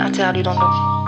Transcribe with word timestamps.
interlude 0.00 0.48
en 0.48 0.54
nous. 0.54 1.03